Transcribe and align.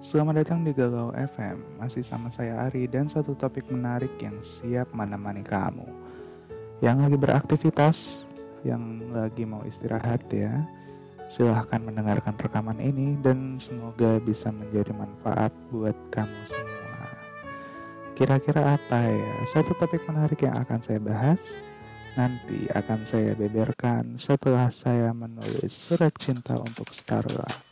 Selamat 0.00 0.40
datang 0.40 0.64
di 0.64 0.72
Galau 0.72 1.12
FM, 1.12 1.76
masih 1.76 2.00
sama 2.00 2.32
saya 2.32 2.64
Ari 2.64 2.88
dan 2.88 3.04
satu 3.04 3.36
topik 3.36 3.68
menarik 3.68 4.08
yang 4.16 4.32
siap 4.40 4.88
menemani 4.96 5.44
kamu. 5.44 5.84
Yang 6.80 6.96
lagi 7.04 7.16
beraktivitas, 7.20 8.24
yang 8.64 8.80
lagi 9.12 9.44
mau 9.44 9.60
istirahat 9.60 10.24
ya, 10.32 10.64
silahkan 11.28 11.84
mendengarkan 11.84 12.32
rekaman 12.32 12.80
ini 12.80 13.12
dan 13.20 13.60
semoga 13.60 14.16
bisa 14.24 14.48
menjadi 14.48 14.88
manfaat 14.96 15.52
buat 15.68 15.92
kamu 16.08 16.40
semua. 16.48 17.04
Kira-kira 18.16 18.80
apa 18.80 19.04
ya 19.04 19.34
satu 19.52 19.76
topik 19.76 20.00
menarik 20.08 20.40
yang 20.40 20.56
akan 20.64 20.80
saya 20.80 20.96
bahas? 20.96 21.60
Nanti 22.16 22.72
akan 22.72 23.04
saya 23.04 23.36
beberkan 23.36 24.16
setelah 24.16 24.72
saya 24.72 25.12
menulis 25.12 25.76
surat 25.76 26.16
cinta 26.16 26.56
untuk 26.56 26.88
Starla. 26.88 27.69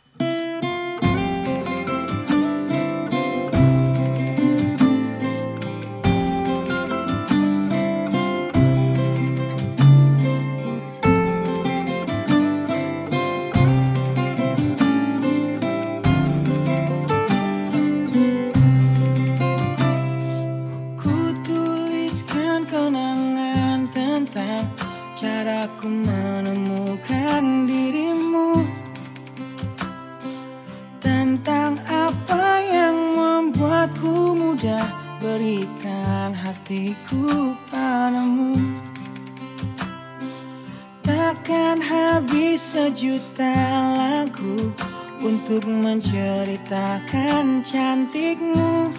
Sejuta 42.59 43.55
lagu 43.95 44.75
Untuk 45.23 45.63
menceritakan 45.63 47.63
cantikmu. 47.63 48.91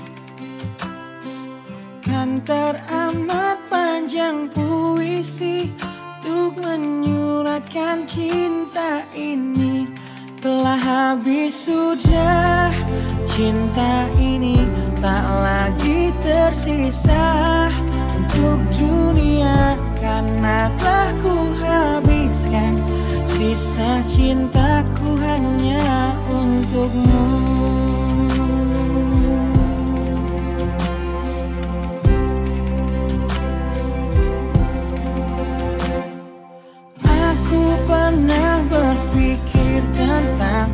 Kan 2.00 2.41
teramat 2.41 3.61
panjang 3.69 4.48
puisi 4.52 5.72
Untuk 6.25 6.56
menyuratkan 6.61 8.05
cinta 8.08 9.05
ini. 9.12 9.84
Telah 10.41 10.80
habis 10.80 11.69
sudah 11.69 12.72
cinta 13.28 14.08
ini 14.17 14.64
Tak 14.97 15.24
lagi 15.45 16.08
tersisa 16.24 17.69
untuk 18.17 18.64
dunia 18.72 19.77
Karena 20.00 20.72
telah 20.80 21.12
ku 21.20 21.52
habiskan 21.61 23.00
Sisa 23.41 24.05
cintaku 24.05 25.16
hanya 25.16 26.12
untukmu. 26.28 27.24
Aku 37.00 37.62
pernah 37.88 38.61
berpikir 38.68 39.88
tentang 39.96 40.68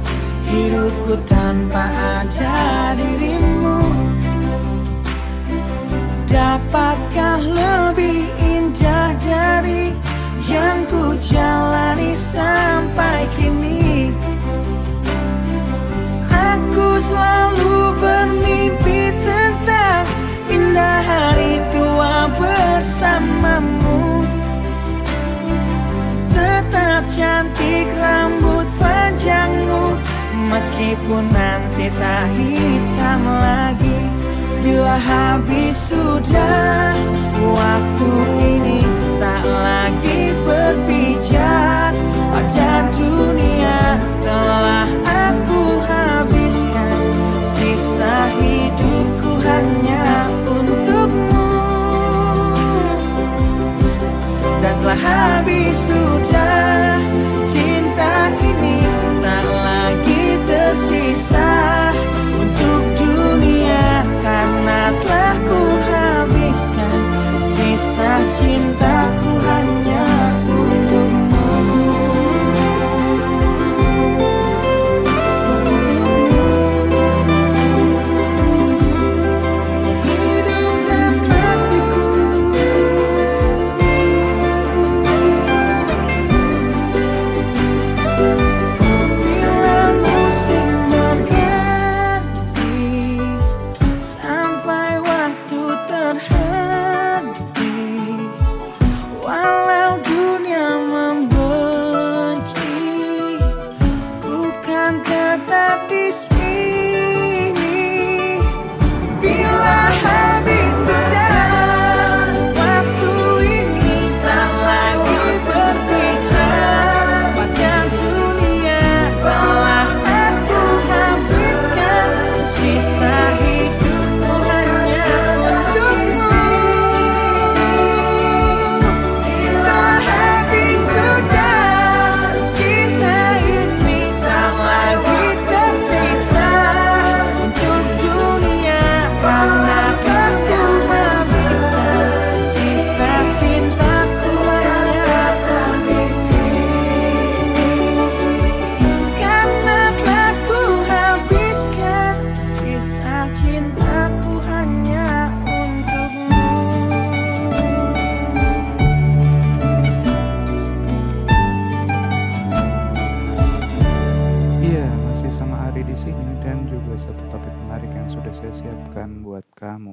Hidupku 0.51 1.23
tanpa 1.31 1.87
ada 2.27 2.99
dirimu. 2.99 3.79
Dapatkah 6.27 7.39
lebih 7.47 8.27
indah 8.43 9.15
dari 9.23 9.95
yang 10.47 10.87
ku 10.87 11.19
jalani 11.19 12.15
sampai 12.15 13.27
kini. 13.35 14.15
Aku 16.31 16.89
selalu 17.03 17.75
bermimpi 17.99 19.11
tentang 19.27 20.07
indah 20.47 21.03
hari 21.03 21.59
tua 21.75 22.31
bersamamu. 22.39 24.23
Tetap 26.31 27.03
cantik 27.11 27.91
rambut 27.99 28.67
panjangmu 28.79 29.99
Meskipun 30.47 31.27
nanti 31.35 31.91
tak 31.99 32.31
hitam 32.39 33.21
lagi. 33.27 33.99
Bila 34.63 34.99
habis 34.99 35.75
sudah 35.91 36.95
waktu 37.39 38.11
ini 38.41 38.81
tak 39.19 39.43
lagi 39.43 40.16
telah 55.27 55.43
habis 55.43 55.91
sudah 55.91 56.26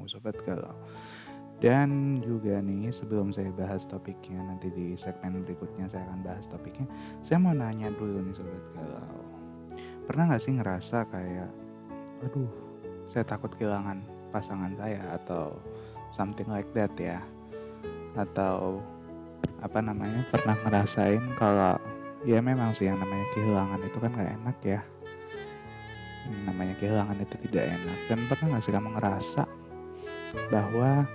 Sobat 0.09 0.37
Galau. 0.43 0.75
Dan 1.63 2.19
juga 2.19 2.59
nih 2.59 2.91
sebelum 2.91 3.31
saya 3.31 3.47
bahas 3.55 3.87
topiknya 3.87 4.43
nanti 4.43 4.67
di 4.67 4.99
segmen 4.99 5.47
berikutnya 5.47 5.87
saya 5.87 6.03
akan 6.11 6.19
bahas 6.25 6.45
topiknya. 6.51 6.87
Saya 7.23 7.39
mau 7.39 7.55
nanya 7.55 7.87
dulu 7.93 8.19
nih 8.19 8.35
Sobat 8.35 8.65
Galau. 8.75 9.19
Pernah 10.03 10.35
gak 10.35 10.43
sih 10.43 10.53
ngerasa 10.55 11.07
kayak 11.07 11.49
aduh 12.23 12.51
saya 13.03 13.23
takut 13.27 13.51
kehilangan 13.55 13.99
pasangan 14.31 14.71
saya 14.79 15.15
atau 15.19 15.59
something 16.07 16.47
like 16.47 16.67
that 16.71 16.91
ya 16.95 17.19
atau 18.15 18.79
apa 19.59 19.79
namanya 19.79 20.23
pernah 20.31 20.55
ngerasain 20.63 21.23
kalau 21.35 21.75
ya 22.23 22.39
memang 22.39 22.71
sih 22.71 22.87
yang 22.87 22.99
namanya 22.99 23.25
kehilangan 23.35 23.79
itu 23.83 23.97
kan 23.99 24.11
gak 24.15 24.31
enak 24.39 24.57
ya 24.63 24.81
yang 26.23 26.43
namanya 26.47 26.75
kehilangan 26.79 27.17
itu 27.19 27.35
tidak 27.47 27.65
enak 27.75 27.97
dan 28.07 28.19
pernah 28.31 28.47
gak 28.55 28.63
sih 28.63 28.73
kamu 28.73 28.89
ngerasa 28.95 29.43
bahwa 30.49 31.07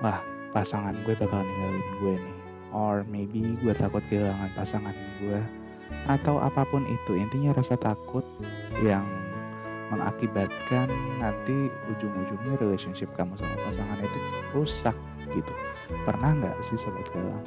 wah 0.00 0.20
pasangan 0.50 0.96
gue 1.06 1.14
bakal 1.16 1.42
ninggalin 1.42 1.86
gue 2.02 2.14
nih. 2.18 2.36
Or 2.70 3.02
maybe 3.10 3.58
gue 3.58 3.74
takut 3.74 4.02
kehilangan 4.06 4.50
pasangan 4.54 4.94
gue. 5.22 5.40
Atau 6.06 6.38
apa 6.38 6.62
pun 6.70 6.86
itu 6.86 7.18
intinya 7.18 7.50
rasa 7.54 7.74
takut 7.74 8.22
yang 8.82 9.02
mengakibatkan 9.90 10.86
nanti 11.18 11.66
ujung-ujungnya 11.90 12.54
relationship 12.62 13.10
kamu 13.18 13.34
sama 13.34 13.58
pasangan 13.66 13.98
itu 13.98 14.18
rusak 14.54 14.96
gitu. 15.34 15.52
Pernah 16.06 16.38
nggak 16.38 16.56
sih 16.62 16.78
sobat 16.78 17.10
galau 17.10 17.42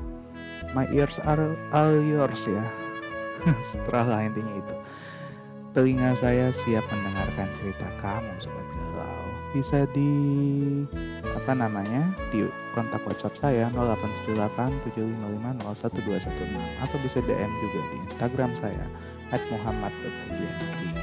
my 0.74 0.90
ears 0.90 1.22
are 1.22 1.54
all 1.72 1.94
yours 2.02 2.50
ya. 2.50 2.66
Setelah 3.70 4.26
intinya 4.26 4.54
itu. 4.58 4.76
Telinga 5.74 6.14
saya 6.18 6.54
siap 6.54 6.86
mendengarkan 6.90 7.50
cerita 7.58 7.88
kamu 8.02 8.34
sobat 8.38 8.63
bisa 9.54 9.86
di 9.94 10.12
apa 11.24 11.54
namanya 11.54 12.10
di 12.34 12.44
kontak 12.74 13.06
WhatsApp 13.06 13.38
saya 13.38 13.70
0878 13.72 14.58
atau 16.82 16.98
bisa 17.06 17.22
DM 17.22 17.52
juga 17.62 17.80
di 17.94 17.96
Instagram 18.10 18.52
saya 18.58 18.86
@muhammad.bianri 19.32 20.94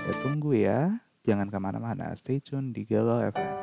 saya 0.00 0.14
tunggu 0.24 0.56
ya. 0.56 0.96
Jangan 1.28 1.52
ke 1.52 1.58
mana-mana. 1.60 2.16
Stay 2.16 2.40
tune 2.40 2.72
di 2.72 2.88
Galau 2.88 3.20
FM 3.20 3.54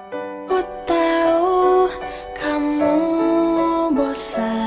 Ku 0.45 0.61
tahu 0.85 1.89
kamu 2.37 2.93
bosan 3.97 4.66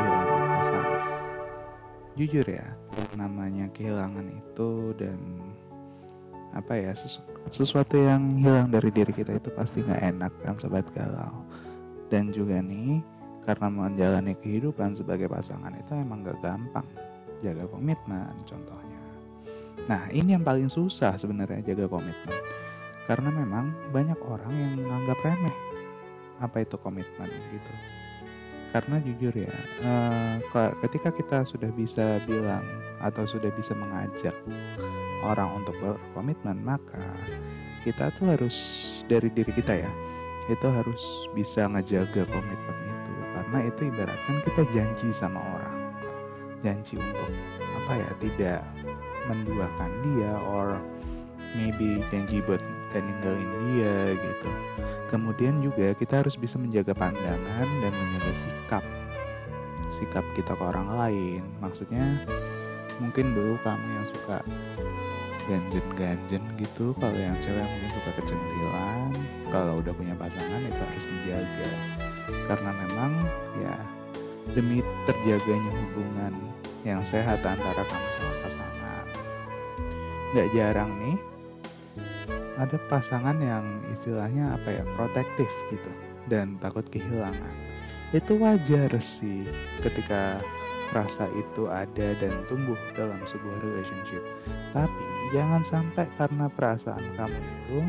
kehilangan 0.00 0.48
pasangan. 0.56 1.02
Jujur 2.16 2.46
ya, 2.48 2.66
namanya 3.14 3.68
kehilangan 3.76 4.26
itu 4.32 4.96
dan 4.96 5.20
apa 6.56 6.74
ya 6.74 6.92
sesu- 6.96 7.22
sesuatu 7.52 7.94
yang 7.94 8.40
hilang 8.40 8.72
dari 8.72 8.90
diri 8.90 9.12
kita 9.14 9.38
itu 9.38 9.52
pasti 9.54 9.84
nggak 9.84 10.02
enak 10.16 10.32
kan 10.42 10.56
sobat 10.56 10.88
galau. 10.96 11.44
Dan 12.10 12.32
juga 12.34 12.58
nih 12.58 13.04
karena 13.46 13.68
menjalani 13.70 14.34
kehidupan 14.40 14.98
sebagai 14.98 15.30
pasangan 15.30 15.72
itu 15.72 15.94
emang 15.94 16.26
gak 16.26 16.42
gampang 16.42 16.84
jaga 17.40 17.64
komitmen 17.70 18.34
contohnya. 18.44 19.02
Nah 19.86 20.10
ini 20.12 20.34
yang 20.36 20.44
paling 20.44 20.68
susah 20.68 21.16
sebenarnya 21.16 21.62
jaga 21.62 21.86
komitmen 21.86 22.36
karena 23.08 23.30
memang 23.32 23.74
banyak 23.90 24.18
orang 24.22 24.54
yang 24.54 24.72
menganggap 24.78 25.18
remeh 25.22 25.56
apa 26.40 26.62
itu 26.62 26.76
komitmen 26.78 27.26
gitu 27.50 27.72
karena 28.70 28.96
jujur 29.02 29.34
ya 29.34 29.54
ke- 30.50 30.74
ketika 30.86 31.10
kita 31.10 31.38
sudah 31.42 31.70
bisa 31.74 32.22
bilang 32.24 32.62
atau 33.02 33.26
sudah 33.26 33.50
bisa 33.58 33.74
mengajak 33.74 34.36
orang 35.26 35.50
untuk 35.58 35.74
berkomitmen 35.82 36.60
maka 36.62 37.02
kita 37.82 38.12
tuh 38.14 38.36
harus 38.36 38.56
dari 39.08 39.32
diri 39.32 39.50
kita 39.50 39.84
ya 39.84 39.90
itu 40.50 40.66
harus 40.66 41.02
bisa 41.30 41.70
ngejaga 41.70 42.26
komitmen 42.26 42.76
itu. 42.90 43.12
Karena 43.30 43.58
itu 43.70 43.80
ibaratkan 43.86 44.36
kita 44.42 44.62
janji 44.74 45.08
sama 45.14 45.38
orang. 45.38 45.78
Janji 46.60 46.98
untuk 46.98 47.30
apa 47.84 47.92
ya 47.96 48.10
tidak 48.20 48.60
menduakan 49.30 49.90
dia 50.04 50.32
or 50.50 50.76
maybe 51.56 52.02
janji 52.10 52.42
buat 52.44 52.60
gak 52.90 53.02
ninggalin 53.02 53.50
dia 53.70 54.14
gitu. 54.14 54.50
Kemudian 55.10 55.58
juga 55.58 55.90
kita 55.98 56.22
harus 56.22 56.38
bisa 56.38 56.54
menjaga 56.54 56.94
pandangan 56.94 57.68
dan 57.82 57.92
menjaga 57.94 58.32
sikap. 58.34 58.84
Sikap 59.90 60.22
kita 60.38 60.54
ke 60.54 60.62
orang 60.62 60.88
lain. 60.94 61.42
Maksudnya 61.58 62.22
mungkin 63.02 63.34
dulu 63.34 63.58
kamu 63.66 63.86
yang 63.90 64.06
suka 64.06 64.38
ganjen-ganjen 65.50 66.42
gitu. 66.62 66.94
Kalau 66.94 67.18
yang 67.18 67.34
cewek 67.42 67.66
mungkin 67.66 67.90
suka 67.90 68.10
kecentilan. 68.22 69.10
Kalau 69.50 69.82
udah 69.82 69.90
punya 69.94 70.14
pasangan 70.14 70.62
itu 70.62 70.78
harus 70.78 71.04
dijaga. 71.10 71.70
Karena 72.46 72.70
memang 72.86 73.12
ya 73.58 73.74
demi 74.54 74.78
terjaganya 75.10 75.70
hubungan 75.74 76.34
yang 76.86 77.02
sehat 77.02 77.42
antara 77.42 77.82
kamu 77.82 78.08
sama 78.14 78.34
pasangan. 78.46 79.04
Nggak 80.30 80.48
jarang 80.54 80.90
nih 81.02 81.18
ada 82.60 82.76
pasangan 82.92 83.40
yang 83.40 83.64
istilahnya 83.88 84.52
apa 84.52 84.68
ya 84.68 84.84
protektif 84.94 85.48
gitu 85.72 85.90
dan 86.28 86.60
takut 86.60 86.84
kehilangan. 86.92 87.56
Itu 88.12 88.36
wajar 88.36 88.92
sih 89.00 89.48
ketika 89.80 90.44
rasa 90.92 91.30
itu 91.38 91.70
ada 91.70 92.12
dan 92.20 92.34
tumbuh 92.50 92.76
dalam 92.92 93.18
sebuah 93.24 93.56
relationship. 93.64 94.20
Tapi 94.76 95.04
jangan 95.32 95.62
sampai 95.64 96.04
karena 96.20 96.52
perasaan 96.52 97.06
kamu 97.16 97.40
itu 97.40 97.80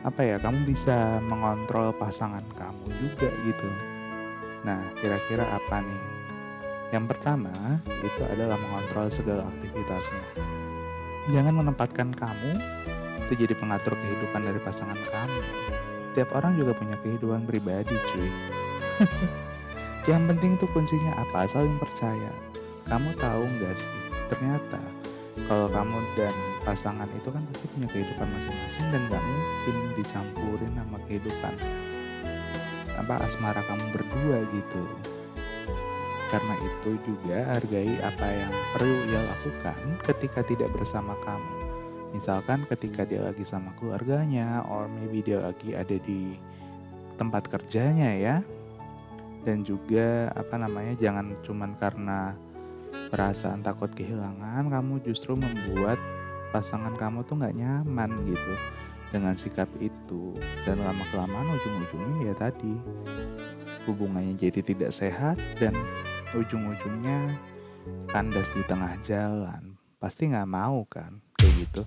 apa 0.00 0.20
ya 0.24 0.36
kamu 0.40 0.64
bisa 0.64 1.20
mengontrol 1.26 1.92
pasangan 1.98 2.44
kamu 2.54 2.86
juga 3.02 3.28
gitu. 3.44 3.68
Nah 4.62 4.80
kira-kira 5.00 5.44
apa 5.48 5.82
nih? 5.82 6.02
Yang 6.90 7.04
pertama 7.16 7.52
itu 7.88 8.22
adalah 8.30 8.56
mengontrol 8.60 9.08
segala 9.10 9.42
aktivitasnya. 9.48 10.24
Jangan 11.30 11.54
menempatkan 11.64 12.10
kamu 12.16 12.52
itu 13.30 13.46
jadi 13.46 13.54
pengatur 13.54 13.94
kehidupan 13.94 14.42
dari 14.42 14.58
pasangan 14.58 14.98
kamu. 14.98 15.38
Tiap 16.18 16.34
orang 16.34 16.58
juga 16.58 16.74
punya 16.74 16.98
kehidupan 16.98 17.46
pribadi 17.46 17.94
cuy. 17.94 18.26
Yang 20.10 20.34
penting 20.34 20.50
itu 20.58 20.66
kuncinya 20.74 21.14
apa? 21.22 21.46
Saling 21.46 21.78
percaya. 21.78 22.34
Kamu 22.90 23.14
tahu 23.14 23.46
nggak 23.46 23.74
sih? 23.78 23.94
Ternyata 24.26 24.82
kalau 25.46 25.70
kamu 25.70 25.94
dan 26.18 26.34
pasangan 26.66 27.06
itu 27.14 27.30
kan 27.30 27.46
pasti 27.54 27.70
punya 27.70 27.86
kehidupan 27.86 28.26
masing-masing 28.26 28.86
dan 28.90 29.02
gak 29.14 29.22
mungkin 29.22 29.76
dicampurin 29.94 30.72
sama 30.74 30.98
kehidupan 31.06 31.54
apa 32.98 33.14
asmara 33.22 33.62
kamu 33.62 33.86
berdua 33.94 34.38
gitu. 34.50 34.82
Karena 36.34 36.54
itu 36.66 36.90
juga 37.06 37.38
hargai 37.54 37.94
apa 38.02 38.26
yang 38.26 38.52
perlu 38.74 38.98
ia 39.06 39.22
lakukan 39.22 39.78
ketika 40.02 40.42
tidak 40.42 40.70
bersama 40.74 41.14
kamu 41.22 41.59
misalkan 42.10 42.66
ketika 42.66 43.06
dia 43.06 43.22
lagi 43.22 43.46
sama 43.46 43.74
keluarganya 43.78 44.66
or 44.66 44.90
maybe 44.90 45.22
dia 45.22 45.42
lagi 45.42 45.74
ada 45.74 45.96
di 45.98 46.34
tempat 47.16 47.46
kerjanya 47.50 48.10
ya. 48.16 48.36
Dan 49.40 49.64
juga 49.64 50.28
apa 50.36 50.60
namanya 50.60 50.92
jangan 51.00 51.32
cuman 51.40 51.72
karena 51.80 52.36
perasaan 53.08 53.64
takut 53.64 53.88
kehilangan 53.96 54.68
kamu 54.68 55.00
justru 55.00 55.32
membuat 55.32 55.96
pasangan 56.52 56.92
kamu 57.00 57.24
tuh 57.24 57.40
nggak 57.40 57.56
nyaman 57.56 58.10
gitu 58.28 58.54
dengan 59.08 59.34
sikap 59.40 59.70
itu. 59.80 60.36
Dan 60.68 60.84
lama 60.84 61.04
kelamaan 61.08 61.56
ujung-ujungnya 61.56 62.32
ya 62.32 62.34
tadi 62.36 62.74
hubungannya 63.88 64.36
jadi 64.36 64.60
tidak 64.60 64.92
sehat 64.92 65.40
dan 65.56 65.72
ujung-ujungnya 66.36 67.32
kandas 68.12 68.52
di 68.52 68.62
tengah 68.68 68.92
jalan. 69.00 69.80
Pasti 69.96 70.28
nggak 70.28 70.48
mau 70.48 70.84
kan 70.84 71.29
kayak 71.40 71.54
gitu 71.64 71.82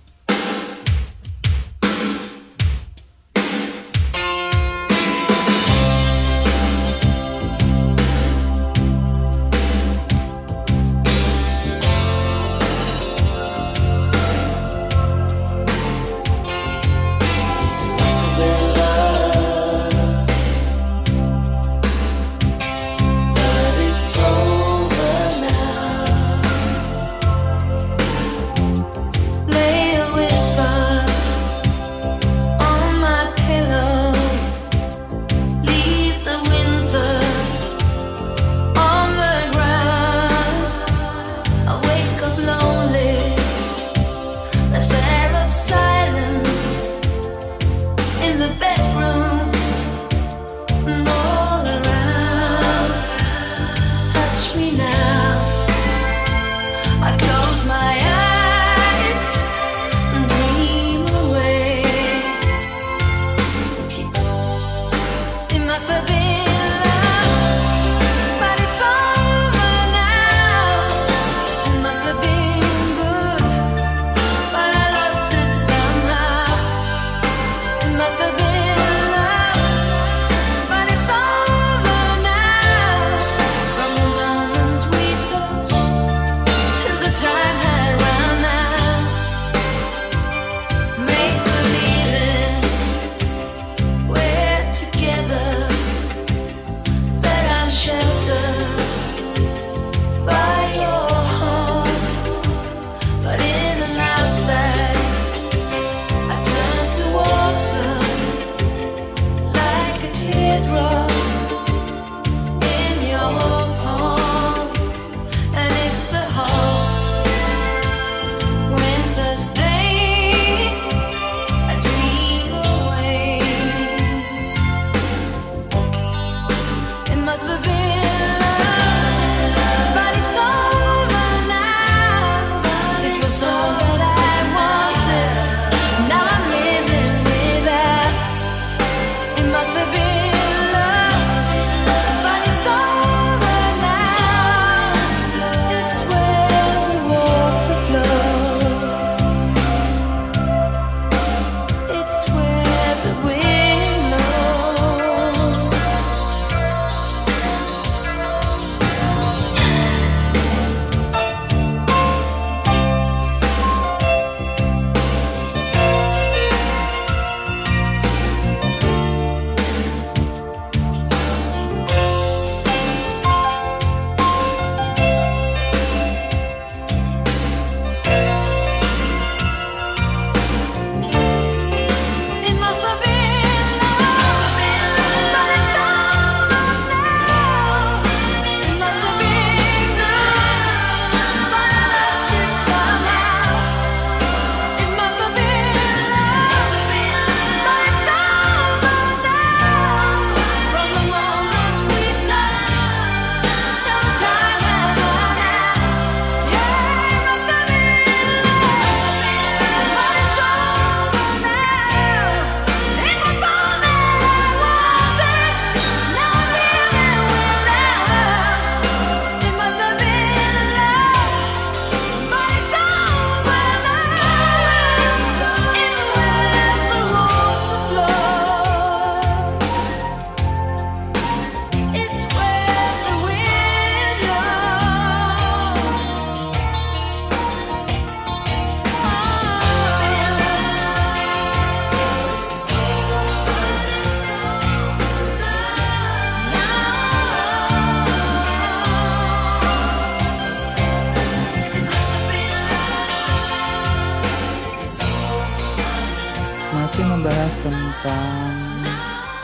tentang 257.64 258.84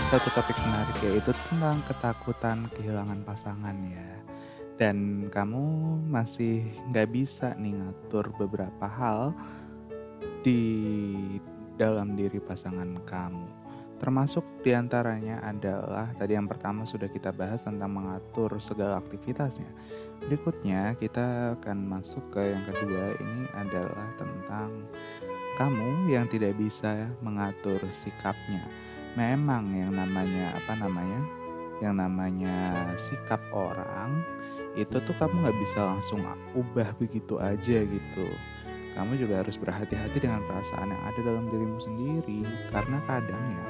satu 0.04 0.28
topik 0.36 0.60
menarik 0.68 0.98
yaitu 1.08 1.32
tentang 1.48 1.80
ketakutan 1.88 2.68
kehilangan 2.76 3.24
pasangan 3.24 3.78
ya. 3.88 4.12
Dan 4.76 5.28
kamu 5.32 5.64
masih 6.04 6.68
nggak 6.92 7.16
bisa 7.16 7.56
nih 7.56 7.80
ngatur 7.80 8.36
beberapa 8.36 8.92
hal 8.92 9.32
di 10.44 10.68
dalam 11.80 12.20
diri 12.20 12.44
pasangan 12.44 12.92
kamu. 13.08 13.48
Termasuk 14.00 14.44
di 14.64 14.76
antaranya 14.76 15.40
adalah 15.44 16.12
tadi 16.16 16.36
yang 16.36 16.48
pertama 16.48 16.84
sudah 16.84 17.08
kita 17.08 17.32
bahas 17.32 17.64
tentang 17.64 17.92
mengatur 17.92 18.60
segala 18.60 19.00
aktivitasnya. 19.00 19.72
Berikutnya 20.28 20.96
kita 21.00 21.56
akan 21.60 21.88
masuk 21.88 22.36
ke 22.36 22.52
yang 22.52 22.64
kedua 22.68 23.16
ini 23.16 23.48
adalah 23.56 24.08
tentang 24.20 24.72
kamu 25.60 26.08
yang 26.08 26.24
tidak 26.32 26.56
bisa 26.56 27.12
mengatur 27.20 27.84
sikapnya. 27.92 28.64
Memang 29.20 29.68
yang 29.76 29.92
namanya 29.92 30.56
apa 30.56 30.80
namanya? 30.80 31.20
Yang 31.84 31.96
namanya 32.00 32.56
sikap 32.96 33.44
orang 33.52 34.24
itu 34.80 34.96
tuh 35.04 35.16
kamu 35.20 35.44
nggak 35.44 35.60
bisa 35.60 35.84
langsung 35.84 36.24
ubah 36.56 36.96
begitu 36.96 37.36
aja 37.44 37.84
gitu. 37.84 38.28
Kamu 38.96 39.20
juga 39.20 39.44
harus 39.44 39.60
berhati-hati 39.60 40.24
dengan 40.24 40.48
perasaan 40.48 40.96
yang 40.96 41.04
ada 41.04 41.20
dalam 41.28 41.46
dirimu 41.52 41.80
sendiri 41.84 42.48
karena 42.72 43.04
kadang 43.04 43.44
ya 43.44 43.66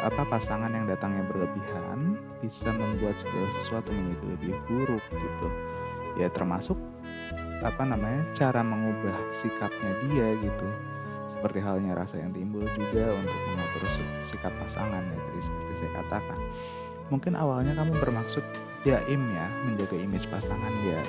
apa 0.00 0.22
pasangan 0.22 0.70
yang 0.70 0.86
datangnya 0.88 1.26
berlebihan 1.28 2.16
bisa 2.40 2.72
membuat 2.72 3.20
segala 3.20 3.48
sesuatu 3.60 3.92
menjadi 3.92 4.24
lebih 4.32 4.54
buruk 4.64 5.04
gitu. 5.12 5.48
Ya 6.16 6.32
termasuk 6.32 6.80
apa 7.60 7.82
namanya 7.84 8.24
cara 8.32 8.64
mengubah 8.64 9.16
sikapnya 9.32 9.92
dia 10.08 10.32
gitu. 10.40 10.68
Seperti 11.32 11.58
halnya 11.64 11.96
rasa 11.96 12.20
yang 12.20 12.32
timbul 12.32 12.64
juga 12.76 13.16
untuk 13.16 13.40
mengatur 13.52 13.84
si- 13.88 14.36
sikap 14.36 14.52
pasangan 14.60 15.00
ya 15.00 15.16
tadi 15.16 15.40
seperti 15.40 15.72
saya 15.80 15.92
katakan. 16.04 16.40
Mungkin 17.08 17.32
awalnya 17.36 17.72
kamu 17.76 17.96
bermaksud 17.96 18.44
jaim 18.84 19.22
ya 19.32 19.46
menjaga 19.64 19.96
image 19.96 20.28
pasangan 20.28 20.72
biar 20.84 21.04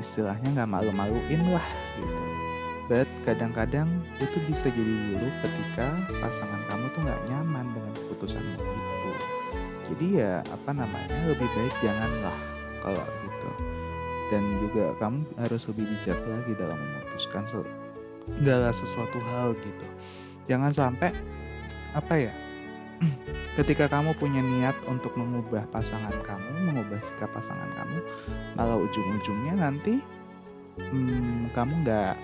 istilahnya 0.00 0.48
nggak 0.52 0.70
malu-maluin 0.70 1.42
lah 1.52 1.66
gitu. 1.96 2.22
But 2.86 3.10
kadang-kadang 3.26 3.90
itu 4.22 4.38
bisa 4.46 4.70
jadi 4.70 4.94
buruk 5.10 5.34
ketika 5.42 5.88
pasangan 6.22 6.62
kamu 6.70 6.84
tuh 6.94 7.00
nggak 7.02 7.22
nyaman 7.32 7.66
dengan 7.74 7.92
keputusanmu 7.98 8.60
itu. 8.62 9.12
Jadi 9.90 10.06
ya 10.22 10.44
apa 10.46 10.70
namanya 10.70 11.20
lebih 11.26 11.48
baik 11.50 11.74
janganlah 11.82 12.38
kalau 12.84 13.02
gitu 13.26 13.35
dan 14.32 14.42
juga 14.62 14.92
kamu 14.98 15.22
harus 15.38 15.62
lebih 15.70 15.84
bijak 15.86 16.18
lagi 16.26 16.52
dalam 16.58 16.78
memutuskan 16.78 17.44
se- 17.46 17.74
segala 18.38 18.70
sesuatu 18.74 19.18
hal 19.32 19.54
gitu. 19.58 19.86
Jangan 20.46 20.72
sampai 20.74 21.10
apa 21.94 22.14
ya 22.18 22.32
ketika 23.60 23.88
kamu 23.88 24.12
punya 24.16 24.40
niat 24.40 24.76
untuk 24.88 25.14
mengubah 25.16 25.64
pasangan 25.72 26.12
kamu 26.24 26.68
mengubah 26.68 27.00
sikap 27.00 27.28
pasangan 27.32 27.68
kamu 27.72 27.98
malah 28.56 28.76
ujung-ujungnya 28.76 29.56
nanti 29.56 30.00
hmm, 30.92 31.52
kamu 31.56 31.72
nggak 31.84 32.14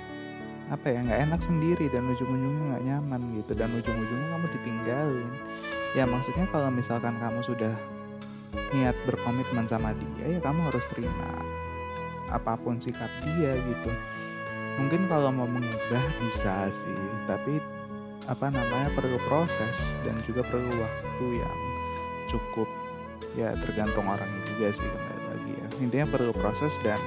apa 0.73 0.87
ya 0.89 0.99
nggak 1.05 1.21
enak 1.29 1.41
sendiri 1.45 1.87
dan 1.93 2.09
ujung-ujungnya 2.09 2.63
nggak 2.73 2.85
nyaman 2.89 3.21
gitu. 3.41 3.53
Dan 3.53 3.69
ujung-ujungnya 3.77 4.29
kamu 4.33 4.47
ditinggalin. 4.61 5.33
Ya 5.93 6.05
maksudnya 6.09 6.49
kalau 6.49 6.73
misalkan 6.73 7.21
kamu 7.21 7.45
sudah 7.45 7.75
niat 8.73 8.97
berkomitmen 9.05 9.69
sama 9.69 9.93
dia 9.97 10.37
ya 10.37 10.41
kamu 10.41 10.73
harus 10.73 10.85
terima 10.93 11.29
apa 12.33 12.57
pun 12.57 12.81
sikap 12.81 13.09
dia 13.23 13.53
gitu. 13.55 13.91
Mungkin 14.81 15.05
kalau 15.07 15.29
mau 15.29 15.45
mengubah 15.45 16.05
bisa 16.25 16.73
sih 16.73 17.03
tapi 17.29 17.61
apa 18.25 18.49
namanya 18.49 18.89
perlu 18.97 19.19
proses 19.29 20.01
dan 20.07 20.17
juga 20.25 20.41
perlu 20.49 20.73
waktu 20.81 21.27
yang 21.37 21.59
cukup. 22.33 22.69
Ya 23.33 23.53
tergantung 23.57 24.05
orangnya 24.05 24.43
juga 24.57 24.73
sih 24.73 24.89
kembali 24.89 25.25
lagi 25.29 25.53
ya. 25.57 25.67
Intinya 25.85 26.07
perlu 26.09 26.33
proses 26.37 26.73
dan 26.81 27.01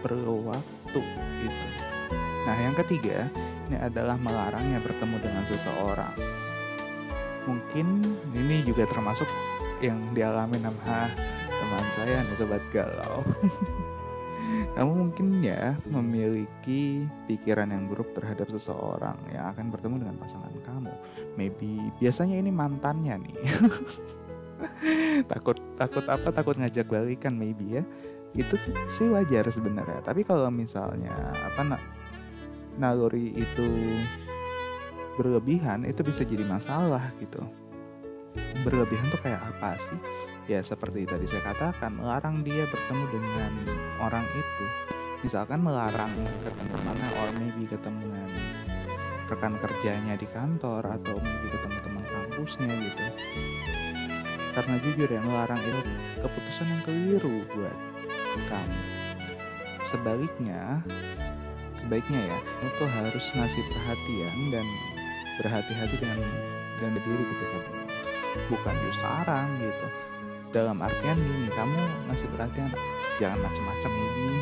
perlu 0.00 0.48
waktu 0.48 1.00
gitu. 1.44 1.66
Nah 2.44 2.56
yang 2.60 2.76
ketiga 2.76 3.28
ini 3.68 3.80
adalah 3.80 4.20
melarangnya 4.20 4.80
bertemu 4.84 5.16
dengan 5.20 5.44
seseorang. 5.48 6.14
Mungkin 7.44 8.00
ini 8.36 8.64
juga 8.64 8.88
termasuk 8.88 9.28
yang 9.84 10.00
dialami 10.16 10.56
sama 10.60 11.08
teman 11.48 11.86
saya 11.96 12.16
nih 12.24 12.36
sobat 12.40 12.62
galau 12.72 13.20
kamu 14.74 14.90
mungkin 15.06 15.38
ya 15.38 15.78
memiliki 15.86 17.06
pikiran 17.30 17.70
yang 17.70 17.86
buruk 17.86 18.10
terhadap 18.10 18.50
seseorang 18.50 19.14
yang 19.30 19.46
akan 19.54 19.70
bertemu 19.70 20.02
dengan 20.02 20.16
pasangan 20.18 20.50
kamu. 20.66 20.90
Maybe 21.38 21.78
biasanya 22.02 22.42
ini 22.42 22.50
mantannya 22.50 23.22
nih. 23.22 23.38
takut 25.30 25.62
takut 25.78 26.02
apa? 26.10 26.34
Takut 26.34 26.58
ngajak 26.58 26.90
balikan 26.90 27.38
maybe 27.38 27.78
ya. 27.78 27.82
Itu 28.34 28.58
sih 28.90 29.06
wajar 29.14 29.46
sebenarnya. 29.46 30.02
Tapi 30.02 30.26
kalau 30.26 30.50
misalnya 30.50 31.14
apa 31.38 31.62
nak 31.62 31.82
naluri 32.74 33.30
itu 33.30 33.66
berlebihan 35.14 35.86
itu 35.86 36.02
bisa 36.02 36.26
jadi 36.26 36.42
masalah 36.42 37.14
gitu. 37.22 37.46
Berlebihan 38.66 39.06
tuh 39.14 39.22
kayak 39.22 39.38
apa 39.38 39.78
sih? 39.78 40.24
ya 40.44 40.60
seperti 40.60 41.08
tadi 41.08 41.24
saya 41.24 41.40
katakan 41.52 41.96
melarang 41.96 42.44
dia 42.44 42.68
bertemu 42.68 43.04
dengan 43.08 43.52
orang 44.04 44.24
itu 44.36 44.53
misalkan 45.24 45.64
melarang 45.64 46.12
ketemu 46.44 46.76
mana 46.84 47.06
or 47.24 47.28
maybe 47.40 47.64
ketemu 47.64 48.12
rekan 49.24 49.56
kerjanya 49.56 50.14
di 50.20 50.28
kantor 50.28 50.84
atau 50.84 51.16
maybe 51.16 51.48
ketemu 51.48 51.78
teman 51.80 52.04
kampusnya 52.12 52.68
gitu. 52.68 53.04
Karena 54.54 54.74
jujur 54.84 55.08
ya 55.08 55.20
melarang 55.24 55.58
itu 55.64 55.80
keputusan 56.20 56.66
yang 56.68 56.82
keliru 56.84 57.36
buat 57.56 57.76
kamu. 58.52 58.80
Sebaliknya 59.82 60.84
sebaiknya 61.74 62.20
ya 62.20 62.38
kamu 62.38 62.70
tuh 62.78 62.90
harus 63.00 63.24
ngasih 63.34 63.62
perhatian 63.72 64.36
dan 64.54 64.66
berhati-hati 65.42 65.96
dengan 65.98 66.20
dengan 66.78 66.94
diri 67.02 67.24
ketika 67.26 67.58
bukan 68.50 68.74
just 68.86 69.00
sarang 69.02 69.48
gitu 69.58 69.88
dalam 70.54 70.78
artian 70.78 71.18
gini 71.18 71.50
kamu 71.50 71.80
ngasih 72.06 72.30
perhatian 72.30 72.70
jangan 73.18 73.42
macam-macam 73.42 73.90
ini. 73.90 74.38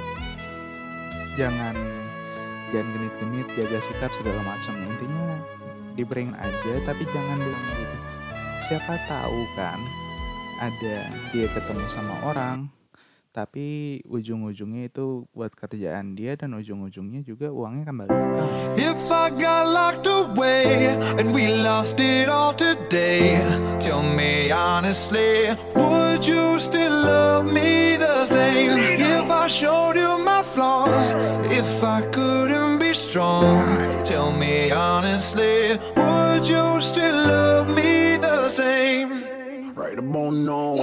Jangan 1.40 1.76
jangan 2.68 2.88
genit-genit 2.92 3.48
jaga 3.56 3.78
sikap 3.80 4.12
segala 4.12 4.44
macam 4.44 4.76
intinya 4.84 5.40
dibring 5.96 6.36
aja 6.36 6.72
tapi 6.84 7.08
jangan 7.08 7.40
bilang 7.40 7.66
gitu. 7.80 7.96
Siapa 8.68 8.94
tahu 9.08 9.40
kan 9.56 9.80
ada 10.60 11.08
dia 11.32 11.48
ketemu 11.48 11.84
sama 11.88 12.14
orang 12.28 12.68
tapi 13.32 13.98
ujung-ujungnya 14.04 14.92
itu 14.92 15.24
buat 15.32 15.56
kerjaan 15.56 16.12
dia 16.12 16.36
dan 16.36 16.52
ujung-ujungnya 16.52 17.24
juga 17.24 17.48
uangnya 17.48 17.88
kembali 17.88 18.12
If 18.76 19.00
I 19.08 19.32
got 19.32 19.64
locked 19.72 20.06
away 20.06 20.92
and 21.16 21.32
we 21.32 21.48
lost 21.64 21.96
it 21.96 22.28
all 22.28 22.52
today, 22.52 23.40
tell 23.80 24.04
me 24.04 24.52
honestly, 24.52 25.48
would 25.72 26.20
you 26.28 26.60
still 26.60 26.92
love 26.92 27.48
me 27.48 27.96
the 27.96 28.24
same? 28.28 28.76
If 29.00 29.30
I 29.32 29.48
showed 29.48 29.96
you 29.96 30.20
my 30.20 30.44
flaws, 30.44 31.12
if 31.48 31.82
I 31.82 32.04
couldn't 32.12 32.78
be 32.78 32.92
strong, 32.92 33.80
tell 34.04 34.32
me 34.32 34.70
honestly, 34.70 35.80
would 35.96 36.44
you 36.44 36.80
still 36.80 37.16
love 37.16 37.68
me 37.68 38.16
the 38.20 38.48
same? 38.48 39.01
Right 39.92 39.98
about 39.98 40.32
now. 40.32 40.76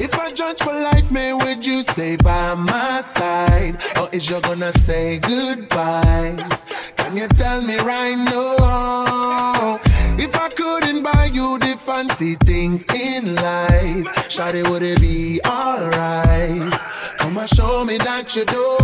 If 0.00 0.12
I 0.18 0.32
judge 0.32 0.58
for 0.58 0.72
life, 0.72 1.08
man, 1.12 1.38
would 1.38 1.64
you 1.64 1.82
stay 1.82 2.16
by 2.16 2.56
my 2.56 3.00
side? 3.02 3.76
Or 3.96 4.08
is 4.12 4.28
you 4.28 4.40
gonna 4.40 4.72
say 4.72 5.20
goodbye? 5.20 6.48
Can 6.96 7.16
you 7.16 7.28
tell 7.28 7.62
me 7.62 7.76
right 7.76 8.16
now? 8.16 9.89
If 10.22 10.36
I 10.36 10.50
couldn't 10.50 11.02
buy 11.02 11.30
you 11.32 11.58
the 11.58 11.78
fancy 11.78 12.34
things 12.34 12.84
in 12.94 13.34
life, 13.36 14.04
Shawty, 14.28 14.68
would 14.68 14.82
it 14.82 15.00
be 15.00 15.40
alright? 15.46 16.70
Come 17.16 17.38
and 17.38 17.48
show 17.48 17.86
me 17.86 17.96
that 17.96 18.36
you 18.36 18.44
do. 18.44 18.76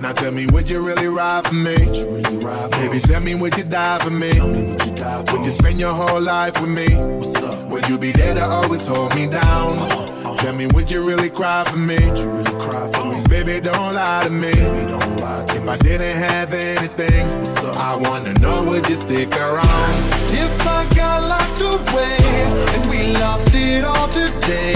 Now 0.00 0.12
tell 0.12 0.30
me, 0.30 0.46
would 0.46 0.70
you 0.70 0.80
really 0.80 1.08
ride 1.08 1.48
for 1.48 1.54
me? 1.54 1.74
Baby, 2.78 3.00
tell 3.00 3.20
me, 3.20 3.34
would 3.34 3.56
you 3.58 3.64
die 3.64 3.98
for 3.98 4.10
me? 4.10 4.40
Would 4.40 5.44
you 5.44 5.50
spend 5.50 5.80
your 5.80 5.92
whole 5.92 6.20
life 6.20 6.60
with 6.60 6.70
me? 6.70 6.94
Would 7.70 7.88
you 7.88 7.98
be 7.98 8.12
there 8.12 8.36
to 8.36 8.44
always 8.44 8.86
hold 8.86 9.16
me 9.16 9.26
down? 9.26 10.13
Tell 10.44 10.52
me, 10.52 10.66
would 10.74 10.90
you 10.90 11.00
really 11.00 11.30
cry 11.30 11.64
for 11.64 11.78
me? 11.78 11.96
Baby, 13.30 13.60
don't 13.60 13.94
lie 13.94 14.24
to 14.24 14.30
me. 14.30 14.50
If 14.50 15.66
I 15.66 15.78
didn't 15.78 16.16
have 16.18 16.52
anything, 16.52 17.26
I 17.74 17.96
wanna 17.96 18.34
know, 18.34 18.62
would 18.64 18.86
you 18.86 18.96
stick 18.96 19.34
around? 19.34 19.94
If 20.28 20.66
I 20.66 20.84
got 20.94 21.22
locked 21.22 21.62
away 21.62 22.18
and 22.74 22.90
we 22.90 23.16
lost 23.16 23.54
it 23.54 23.86
all 23.86 24.08
today, 24.08 24.74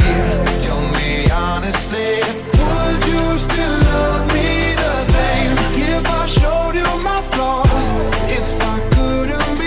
tell 0.58 0.80
me 0.96 1.30
honestly, 1.30 2.16
would 2.64 3.00
you 3.12 3.36
still 3.36 3.76
love 3.92 4.26
me 4.32 4.72
the 4.74 5.04
same? 5.04 5.52
If 5.92 6.06
I 6.08 6.26
showed 6.28 6.76
you 6.76 6.90
my 7.04 7.20
flaws, 7.20 7.90
if 8.30 8.62
I 8.62 8.80
couldn't 8.94 9.58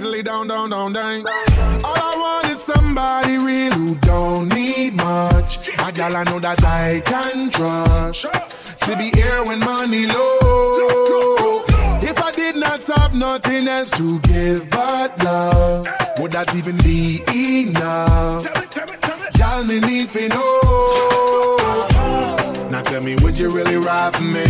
down, 0.00 0.48
down, 0.70 0.92
down. 0.92 1.26
All 1.84 1.84
I 1.84 2.14
want 2.16 2.50
is 2.50 2.62
somebody 2.62 3.36
real 3.36 3.72
who 3.72 3.94
don't 3.96 4.48
need 4.48 4.94
much. 4.94 5.68
A 5.78 5.92
gal 5.92 6.16
I 6.16 6.24
know 6.24 6.38
that 6.38 6.64
I 6.64 7.02
can 7.04 7.50
trust. 7.50 8.26
To 8.84 8.96
be 8.96 9.10
here 9.10 9.44
when 9.44 9.60
money 9.60 10.06
low. 10.06 11.62
If 12.02 12.18
I 12.18 12.30
did 12.32 12.56
not 12.56 12.86
have 12.86 13.14
nothing 13.14 13.68
else 13.68 13.90
to 13.92 14.18
give 14.20 14.70
but 14.70 15.22
love, 15.22 15.86
would 16.18 16.32
that 16.32 16.54
even 16.54 16.78
be 16.78 17.22
enough? 17.34 18.46
Y'all 19.36 19.64
me 19.64 19.80
need 19.80 20.08
to 20.10 20.28
know. 20.28 21.56
Now 22.70 22.82
tell 22.82 23.02
me, 23.02 23.16
would 23.16 23.38
you 23.38 23.50
really 23.50 23.76
ride 23.76 24.16
for 24.16 24.22
me? 24.22 24.44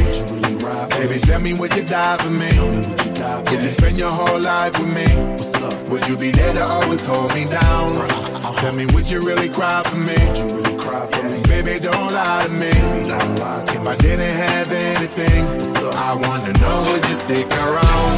Baby, 0.91 1.19
tell 1.21 1.41
me, 1.41 1.55
would 1.55 1.75
you 1.75 1.85
die 1.85 2.17
for 2.19 2.31
me? 2.31 3.10
Would 3.21 3.63
you 3.63 3.69
spend 3.69 3.99
your 3.99 4.11
whole 4.11 4.41
life 4.41 4.79
with 4.79 4.95
me? 4.95 5.07
What's 5.37 5.55
up? 5.55 5.89
Would 5.91 6.09
you 6.09 6.17
be 6.17 6.31
there 6.31 6.55
to 6.55 6.65
always 6.65 7.05
hold 7.05 7.35
me 7.35 7.45
down? 7.45 8.09
Tell 8.57 8.73
me, 8.73 8.87
would 8.87 9.11
you 9.11 9.21
really 9.21 9.51
cry 9.51 9.83
for 9.85 9.97
me? 9.97 10.15
you 10.39 10.47
really 10.57 10.79
cry 10.79 11.07
for 11.07 11.23
me? 11.25 11.43
Baby, 11.43 11.81
don't 11.81 12.13
lie 12.15 12.45
to 12.47 12.51
me. 12.51 12.71
If 12.71 13.87
I 13.87 13.97
didn't 13.97 14.35
have 14.35 14.73
anything, 14.73 15.45
I 15.93 16.15
wanna 16.15 16.53
know, 16.55 16.93
would 16.93 17.07
you 17.09 17.15
stick 17.15 17.47
around? 17.47 18.10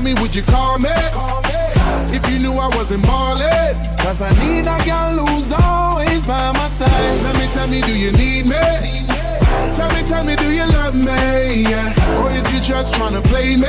Tell 0.00 0.06
me, 0.06 0.14
me, 0.14 0.20
would 0.22 0.34
you 0.34 0.42
call 0.42 0.78
me? 0.78 0.88
If 2.08 2.26
you 2.30 2.38
knew 2.38 2.54
I 2.54 2.68
wasn't 2.74 3.02
ballin'. 3.02 3.76
Cause 3.98 4.22
I 4.22 4.32
need 4.40 4.60
a 4.60 4.78
girl 4.88 5.26
who's 5.26 5.52
always 5.52 6.22
by 6.22 6.52
my 6.52 6.68
side. 6.70 7.20
Tell 7.20 7.34
me, 7.34 7.46
tell 7.52 7.68
me, 7.68 7.82
do 7.82 7.94
you 7.94 8.10
need 8.10 8.46
me? 8.46 9.06
Tell 9.76 9.90
me, 9.94 10.02
tell 10.02 10.24
me, 10.24 10.36
do 10.36 10.50
you 10.50 10.64
love 10.64 10.94
me? 10.94 11.64
Yeah. 11.68 12.18
Or 12.18 12.30
is 12.30 12.50
you 12.50 12.60
just 12.60 12.94
tryna 12.94 13.22
play 13.24 13.56
me? 13.56 13.66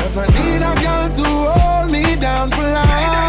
Cause 0.00 0.16
I 0.16 0.26
need 0.38 0.62
a 0.62 0.74
girl 0.80 1.10
to 1.14 1.24
hold 1.52 1.90
me 1.92 2.16
down 2.16 2.50
for 2.52 2.62
life. 2.62 3.26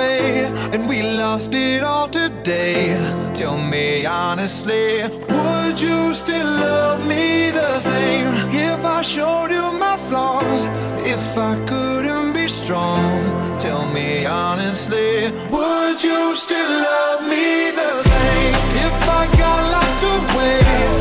Away 0.00 0.44
and 0.72 0.88
we 0.88 1.02
lost 1.02 1.54
it 1.54 1.82
all 1.82 2.08
today, 2.08 2.96
tell 3.34 3.58
me 3.58 4.06
honestly, 4.06 5.02
would 5.28 5.80
you 5.80 6.14
still 6.14 6.46
love 6.46 7.06
me 7.06 7.50
the 7.50 7.78
same? 7.80 8.28
If 8.52 8.84
I 8.84 9.02
showed 9.02 9.50
you 9.50 9.66
my 9.78 9.96
flaws, 9.96 10.66
if 11.06 11.38
I 11.38 11.54
couldn't 11.66 12.32
be 12.32 12.48
strong, 12.48 13.58
tell 13.58 13.86
me 13.92 14.26
honestly, 14.26 15.30
would 15.50 16.02
you 16.02 16.36
still 16.36 16.72
love 16.88 17.22
me 17.22 17.70
the 17.80 18.02
same? 18.12 18.54
If 18.86 18.96
I 19.20 19.22
got 19.42 19.60
locked 19.74 20.04
away 20.16 20.99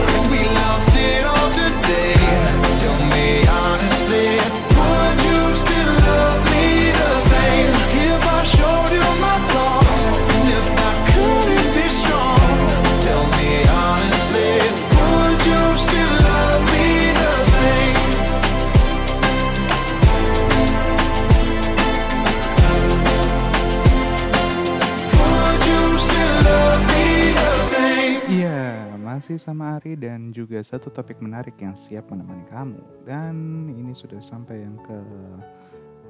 juga 30.60 30.76
satu 30.76 30.91
topik 30.91 31.24
menarik 31.24 31.56
yang 31.63 31.72
siap 31.72 32.12
menemani 32.12 32.43
kamu. 32.52 32.84
Dan 33.08 33.36
ini 33.72 33.95
sudah 33.95 34.19
sampai 34.19 34.67
yang 34.67 34.76
ke 34.84 35.00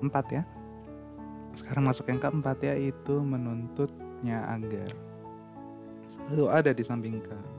empat 0.01 0.25
ya. 0.33 0.43
Sekarang 1.53 1.85
masuk 1.85 2.09
yang 2.09 2.17
keempat 2.17 2.57
ya, 2.65 2.73
itu 2.73 3.21
menuntutnya 3.21 4.49
agar 4.49 4.89
selalu 6.09 6.45
ada 6.49 6.73
di 6.73 6.81
samping 6.81 7.21
kamu. 7.21 7.53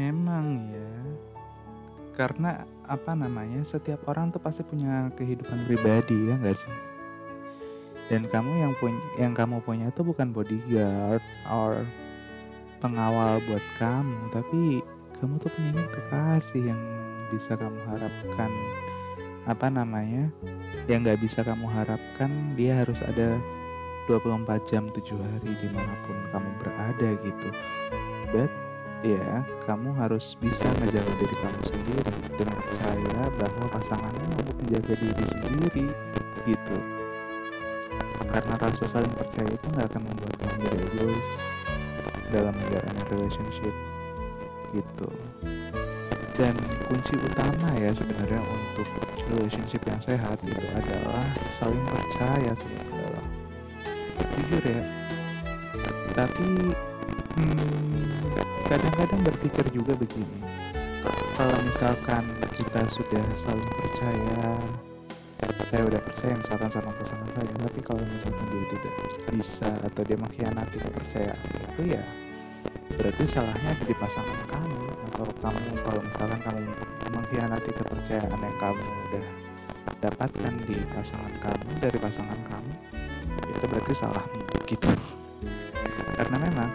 Memang 0.00 0.72
ya, 0.72 0.92
karena 2.16 2.64
apa 2.88 3.12
namanya, 3.12 3.60
setiap 3.60 4.08
orang 4.08 4.32
tuh 4.32 4.40
pasti 4.40 4.64
punya 4.64 5.12
kehidupan 5.12 5.68
pribadi 5.68 6.32
ya 6.32 6.40
nggak 6.40 6.56
sih? 6.56 6.72
Dan 8.08 8.24
kamu 8.32 8.64
yang 8.64 8.72
punya, 8.80 9.00
yang 9.20 9.36
kamu 9.36 9.60
punya 9.60 9.92
itu 9.92 10.00
bukan 10.00 10.32
bodyguard 10.32 11.20
or 11.52 11.84
pengawal 12.80 13.36
buat 13.44 13.64
kamu 13.76 14.32
tapi 14.32 14.80
kamu 15.20 15.36
tuh 15.36 15.52
punya 15.52 15.84
kekasih 15.92 16.72
yang 16.72 16.80
bisa 17.28 17.52
kamu 17.52 17.76
harapkan. 17.84 18.50
Apa 19.44 19.68
namanya? 19.68 20.32
Yang 20.88 20.98
nggak 21.04 21.20
bisa 21.20 21.40
kamu 21.44 21.68
harapkan 21.68 22.56
dia 22.56 22.80
harus 22.80 22.96
ada 23.04 23.36
24 24.08 24.64
jam 24.64 24.88
7 24.88 24.96
hari 25.20 25.52
di 25.60 25.68
mana 25.76 25.92
pun 26.08 26.16
kamu 26.32 26.50
berada 26.64 27.08
gitu. 27.20 27.48
But 28.32 28.48
ya 29.04 29.44
kamu 29.68 29.92
harus 30.00 30.40
bisa 30.40 30.64
menjaga 30.80 31.12
diri 31.20 31.36
kamu 31.36 31.60
sendiri 31.68 32.12
dengan 32.40 32.56
percaya 32.56 33.22
bahwa 33.36 33.64
pasanganmu 33.76 34.24
mampu 34.40 34.52
menjaga 34.64 34.94
diri 34.96 35.24
sendiri 35.28 35.86
gitu. 36.48 36.78
Karena 38.24 38.54
rasa 38.56 38.88
saling 38.88 39.12
percaya 39.12 39.52
itu 39.52 39.66
nggak 39.68 39.84
akan 39.84 40.02
membuat 40.08 40.34
kamu 40.40 40.52
menjadi 40.64 40.76
egois 40.80 41.30
dalam 42.32 42.54
menjalani 42.56 43.02
relationship 43.10 43.74
gitu. 44.74 45.08
Dan 46.38 46.56
kunci 46.88 47.14
utama 47.20 47.68
ya 47.76 47.92
sebenarnya 47.92 48.40
untuk 48.40 48.88
relationship 49.28 49.82
yang 49.84 50.00
sehat 50.00 50.40
itu 50.40 50.66
adalah 50.72 51.26
saling 51.52 51.84
percaya 51.86 52.52
dalam 52.56 53.26
jujur 54.38 54.62
ya. 54.64 54.82
Tapi 56.16 56.48
hmm, 57.38 58.04
kadang-kadang 58.66 59.20
berpikir 59.26 59.64
juga 59.74 59.92
begini. 59.98 60.40
Kalau 61.36 61.58
misalkan 61.64 62.24
kita 62.56 62.84
sudah 62.92 63.24
saling 63.36 63.70
percaya 63.76 64.56
saya 65.70 65.86
udah 65.86 66.02
percaya 66.02 66.34
misalkan 66.34 66.68
sama 66.68 66.90
pasangan 66.98 67.30
saya 67.30 67.52
tapi 67.62 67.80
kalau 67.80 68.02
misalkan 68.02 68.44
dia 68.50 68.64
tidak 68.74 68.94
bisa 69.32 69.70
atau 69.86 70.02
dia 70.02 70.18
mengkhianati 70.18 70.76
kepercayaan 70.82 71.40
itu 71.46 71.82
ya 71.94 72.02
berarti 73.00 73.24
salahnya 73.24 73.72
ada 73.72 73.84
di 73.88 73.96
pasangan 73.96 74.40
kamu 74.44 74.76
atau 75.08 75.24
kamu 75.40 75.68
kalau 75.80 76.00
misalkan 76.04 76.40
kamu 76.44 76.60
mengkhianati 77.16 77.70
kepercayaan 77.72 78.36
yang 78.36 78.56
kamu 78.60 78.84
udah 79.08 79.26
dapatkan 80.04 80.54
di 80.68 80.76
pasangan 80.92 81.34
kamu 81.40 81.68
dari 81.80 81.96
pasangan 81.96 82.40
kamu 82.44 82.72
itu 83.56 83.64
berarti 83.72 83.94
salahmu 83.96 84.40
gitu. 84.68 84.92
Karena 86.12 86.36
memang 86.44 86.70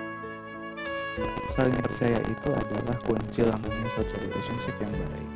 saling 1.46 1.78
percaya 1.78 2.18
itu 2.26 2.50
adalah 2.50 2.98
kunci 3.06 3.46
langgengnya 3.46 3.88
suatu 3.94 4.18
relationship 4.18 4.76
yang 4.82 4.94
baik. 4.98 5.30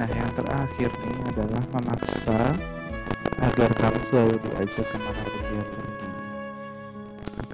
Nah 0.00 0.08
yang 0.16 0.30
terakhir 0.32 0.90
nih 1.04 1.18
adalah 1.28 1.62
memaksa 1.76 2.56
agar 3.36 3.70
kamu 3.76 4.00
selalu 4.08 4.34
diajak 4.48 4.86
ke 4.88 4.96
mana 4.96 5.22
pun 5.28 5.44
dia 5.44 5.60
pergi 5.60 5.85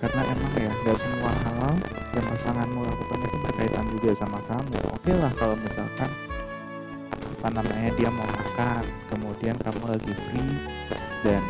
karena 0.02 0.22
emang 0.34 0.52
ya 0.58 0.72
nggak 0.82 0.98
semua 0.98 1.30
hal 1.30 1.78
yang 2.10 2.26
pasanganmu 2.26 2.82
lakukan 2.82 3.22
itu 3.22 3.36
berkaitan 3.38 3.86
juga 3.94 4.10
sama 4.18 4.42
kamu. 4.50 4.74
Oke 4.98 5.14
lah 5.14 5.30
kalau 5.38 5.54
misalkan 5.62 6.10
apa 7.38 7.48
namanya 7.54 7.90
dia 7.94 8.10
mau 8.10 8.26
makan 8.26 8.82
kemudian 9.14 9.54
kamu 9.62 9.82
lagi 9.94 10.12
free 10.26 10.54
dan 11.22 11.42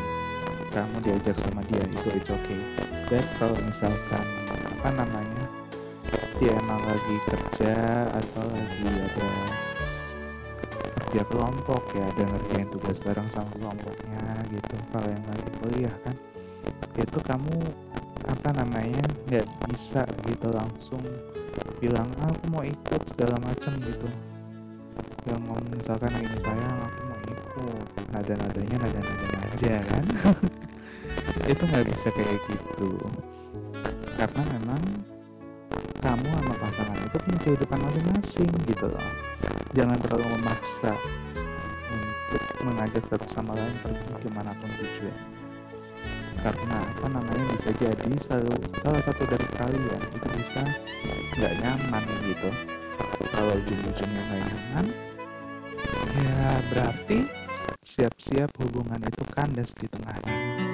kamu 0.69 1.01
diajak 1.01 1.37
sama 1.41 1.65
dia 1.73 1.81
itu 1.81 2.09
it's 2.13 2.29
okay. 2.29 2.61
Dan 3.09 3.25
kalau 3.41 3.57
misalkan 3.65 4.27
apa 4.69 4.89
namanya 5.01 5.45
dia 6.37 6.53
emang 6.53 6.81
lagi 6.85 7.17
kerja 7.33 7.75
atau 8.13 8.45
lagi 8.53 8.89
ada 8.93 9.31
kerja 11.01 11.23
kelompok 11.25 11.83
ya 11.97 12.05
ada 12.05 12.25
ngerjain 12.37 12.69
tugas 12.69 13.01
bareng 13.01 13.29
sama 13.33 13.49
kelompoknya 13.57 14.45
gitu. 14.53 14.77
Kalau 14.93 15.09
yang 15.09 15.25
lagi 15.25 15.51
kuliah 15.57 15.97
kan 16.05 16.17
itu 17.01 17.19
kamu 17.25 17.57
apa 18.27 18.55
namanya 18.55 19.03
nggak 19.27 19.47
bisa 19.71 20.07
gitu 20.31 20.49
langsung 20.55 21.03
bilang 21.83 22.07
ah, 22.23 22.31
aku 22.31 22.45
mau 22.51 22.63
ikut 22.63 23.01
segala 23.15 23.37
macam 23.43 23.73
gitu. 23.83 24.09
Yang 25.27 25.41
mau 25.47 25.59
misalkan 25.71 26.13
ini 26.19 26.37
saya 26.39 26.69
aku 26.87 27.01
mau 27.07 27.21
ikut. 27.27 27.87
Nada 28.15 28.35
nadanya 28.39 28.77
nada 28.79 29.01
nada 29.03 29.39
aja 29.51 29.75
kan? 29.87 30.05
Itu 31.53 31.63
nggak 31.67 31.87
bisa 31.91 32.09
kayak 32.15 32.39
gitu. 32.47 32.91
Karena 34.15 34.43
memang 34.55 34.83
kamu 36.03 36.27
sama 36.27 36.55
pasangan 36.59 36.99
itu 36.99 37.17
punya 37.23 37.39
kehidupan 37.47 37.79
masing-masing 37.79 38.51
gitu 38.67 38.87
loh. 38.91 39.07
Jangan 39.71 39.99
terlalu 40.03 40.27
memaksa 40.39 40.95
untuk 41.91 42.43
mengajak 42.67 43.03
satu 43.07 43.27
sama 43.31 43.55
lain 43.55 43.75
pergi 43.83 44.03
ke 44.19 44.29
mana 44.35 44.51
pun 44.59 44.71
tujuan 44.83 45.42
karena 46.41 46.79
apa 46.81 47.07
namanya 47.13 47.45
bisa 47.53 47.69
jadi 47.77 48.13
satu 48.25 48.49
salah 48.81 49.03
satu 49.05 49.23
dari 49.29 49.49
kalian 49.53 49.85
ya, 49.93 49.99
itu 50.09 50.29
bisa 50.41 50.63
nggak 51.37 51.55
nyaman 51.61 52.03
gitu. 52.25 52.51
Kalau 53.29 53.53
ujung-ujungnya 53.61 54.23
nggak 54.25 54.43
nyaman 54.49 54.87
ya 56.13 56.45
berarti 56.73 57.19
siap-siap 57.85 58.49
hubungan 58.57 59.05
itu 59.05 59.25
kandas 59.33 59.77
di 59.77 59.85
tengahnya. 59.91 60.72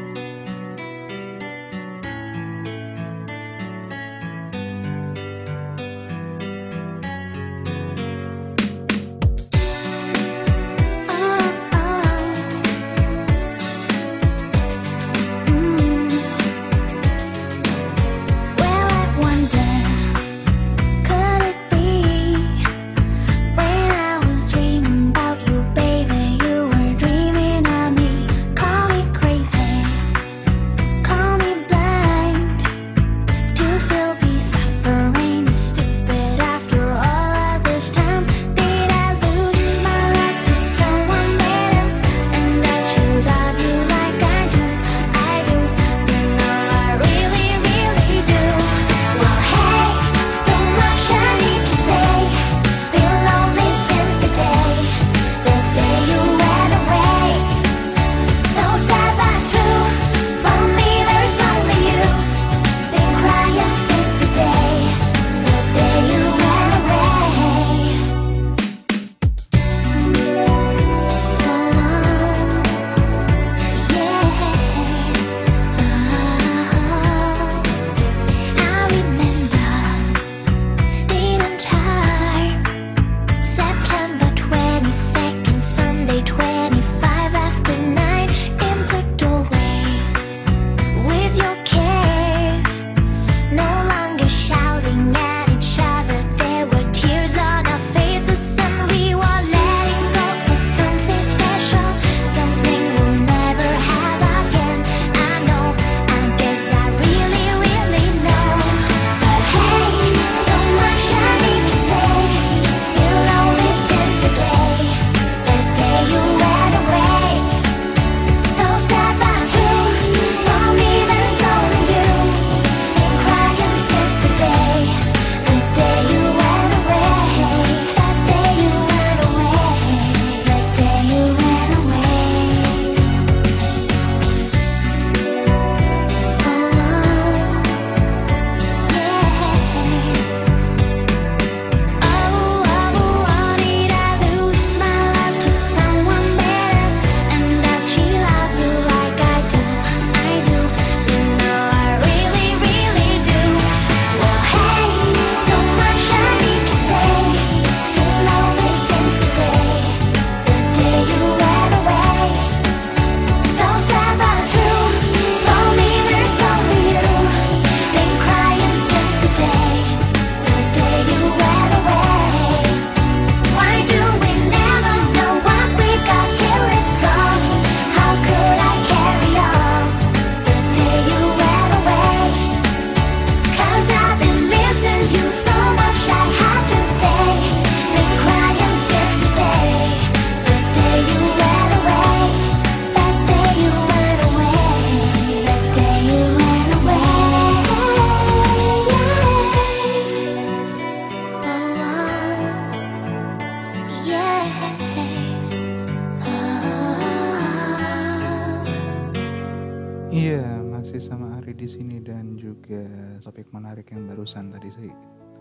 kasih 210.88 211.04
sama 211.04 211.36
Ari 211.36 211.52
di 211.52 211.68
sini 211.68 212.00
dan 212.00 212.40
juga 212.40 212.80
topik 213.20 213.52
menarik 213.52 213.92
yang 213.92 214.08
barusan 214.08 214.48
tadi 214.48 214.72
sih 214.72 214.88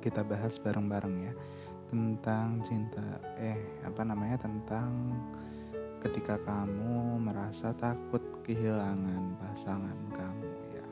kita 0.04 0.20
bahas 0.20 0.60
bareng-bareng 0.60 1.24
ya 1.24 1.32
tentang 1.88 2.60
cinta 2.68 3.24
eh 3.40 3.56
apa 3.88 4.04
namanya 4.04 4.44
tentang 4.44 4.92
ketika 6.04 6.36
kamu 6.44 7.24
merasa 7.24 7.72
takut 7.80 8.20
kehilangan 8.44 9.40
pasangan 9.40 9.96
kamu 10.12 10.52
ya. 10.76 10.86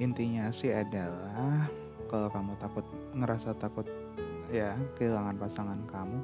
Intinya 0.00 0.48
sih 0.48 0.72
adalah 0.72 1.68
kalau 2.08 2.32
kamu 2.32 2.56
takut 2.56 2.88
ngerasa 3.12 3.52
takut 3.60 3.84
ya 4.48 4.72
kehilangan 4.96 5.36
pasangan 5.36 5.84
kamu 5.84 6.18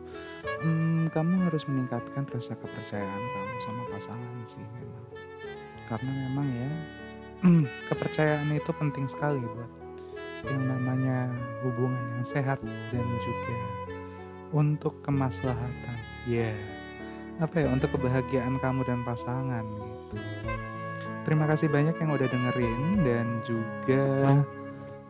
hmm, 0.65 1.05
kamu 1.13 1.53
harus 1.53 1.69
meningkatkan 1.69 2.25
rasa 2.33 2.57
kepercayaan 2.57 3.23
kamu 3.29 3.55
sama 3.61 3.83
pasangan 3.93 4.35
sih 4.49 4.65
memang. 4.73 5.05
Karena 5.85 6.13
memang 6.33 6.49
ya 6.49 6.73
Hmm. 7.45 7.69
kepercayaan 7.93 8.49
itu 8.57 8.73
penting 8.81 9.05
sekali 9.05 9.45
buat 9.45 9.71
yang 10.49 10.63
namanya 10.69 11.29
hubungan 11.65 12.01
yang 12.17 12.25
sehat 12.25 12.61
dan 12.63 13.07
juga 13.25 13.59
untuk 14.55 14.95
kemaslahatan. 15.03 15.99
Ya. 16.25 16.55
Yeah. 16.55 16.59
Apa 17.43 17.67
ya 17.67 17.69
untuk 17.69 17.93
kebahagiaan 17.93 18.57
kamu 18.63 18.87
dan 18.89 19.05
pasangan 19.05 19.65
gitu. 19.67 20.17
Terima 21.27 21.45
kasih 21.51 21.69
banyak 21.69 21.99
yang 21.99 22.11
udah 22.15 22.29
dengerin 22.31 22.83
dan 23.03 23.27
juga 23.43 24.41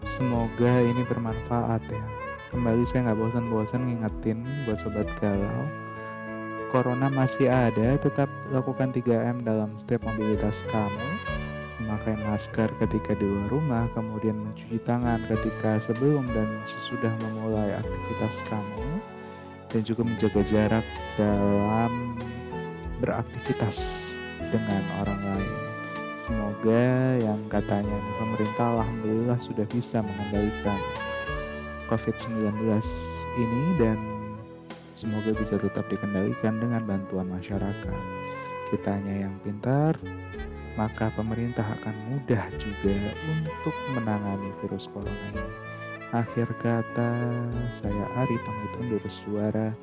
semoga 0.02 0.72
ini 0.80 1.04
bermanfaat 1.04 1.84
ya. 1.92 2.06
Kembali 2.50 2.82
saya 2.88 3.12
nggak 3.12 3.20
bosan-bosan 3.20 3.84
ngingetin 3.84 4.42
buat 4.64 4.80
sobat 4.80 5.06
galau. 5.20 5.68
Corona 6.72 7.06
masih 7.12 7.46
ada, 7.46 7.94
tetap 7.94 8.26
lakukan 8.50 8.90
3M 8.90 9.46
dalam 9.46 9.70
setiap 9.70 10.02
mobilitas 10.08 10.66
kamu 10.66 11.36
memakai 11.87 12.18
masker 12.27 12.66
ketika 12.83 13.14
di 13.14 13.22
luar 13.22 13.46
rumah, 13.46 13.87
kemudian 13.94 14.35
mencuci 14.35 14.83
tangan 14.83 15.22
ketika 15.31 15.79
sebelum 15.79 16.27
dan 16.35 16.51
sesudah 16.66 17.14
memulai 17.22 17.79
aktivitas 17.79 18.42
kamu, 18.51 18.90
dan 19.70 19.81
juga 19.87 20.03
menjaga 20.03 20.42
jarak 20.51 20.87
dalam 21.14 22.18
beraktivitas 22.99 24.11
dengan 24.51 24.83
orang 24.99 25.20
lain. 25.31 25.55
Semoga 26.27 26.83
yang 27.22 27.38
katanya 27.46 27.99
pemerintah 28.18 28.66
alhamdulillah 28.83 29.38
sudah 29.38 29.62
bisa 29.70 30.03
mengendalikan 30.03 30.81
COVID-19 31.87 32.66
ini 33.38 33.64
dan 33.79 33.94
semoga 34.99 35.31
bisa 35.38 35.55
tetap 35.55 35.87
dikendalikan 35.87 36.59
dengan 36.59 36.83
bantuan 36.83 37.31
masyarakat. 37.31 37.94
Kitanya 38.75 39.31
yang 39.31 39.38
pintar, 39.46 39.94
maka 40.76 41.08
pemerintah 41.16 41.64
akan 41.80 41.96
mudah 42.12 42.44
juga 42.60 42.96
untuk 43.32 43.74
menangani 43.96 44.52
virus 44.60 44.86
corona 44.92 45.28
ini. 45.32 45.44
Akhir 46.14 46.46
kata, 46.62 47.12
saya 47.74 48.04
Ari 48.14 48.36
pamit 48.46 48.72
undur 48.78 49.02
suara. 49.10 49.74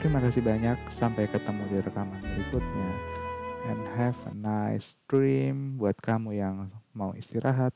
Terima 0.00 0.24
kasih 0.24 0.40
banyak, 0.40 0.78
sampai 0.88 1.28
ketemu 1.28 1.62
di 1.68 1.78
rekaman 1.84 2.22
berikutnya. 2.22 2.90
And 3.66 3.82
have 3.98 4.16
a 4.30 4.32
nice 4.32 4.96
dream 5.10 5.76
buat 5.76 5.98
kamu 6.00 6.38
yang 6.38 6.70
mau 6.96 7.12
istirahat. 7.12 7.74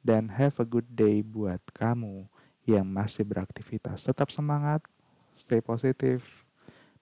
Dan 0.00 0.32
have 0.32 0.56
a 0.62 0.66
good 0.66 0.88
day 0.94 1.20
buat 1.20 1.60
kamu 1.76 2.26
yang 2.64 2.86
masih 2.86 3.26
beraktivitas. 3.26 4.06
Tetap 4.06 4.30
semangat, 4.30 4.82
stay 5.34 5.60
positive, 5.60 6.22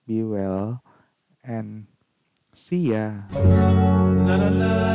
be 0.09 0.24
well, 0.24 0.80
and 1.44 1.87
See 2.53 2.91
ya. 2.91 3.13
Na, 3.33 4.37
na, 4.37 4.51
na, 4.51 4.91